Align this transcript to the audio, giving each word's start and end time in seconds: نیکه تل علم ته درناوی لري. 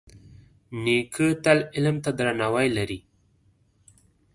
نیکه 0.83 1.27
تل 1.43 1.57
علم 1.75 1.95
ته 2.03 2.09
درناوی 2.17 2.67
لري. 2.77 2.99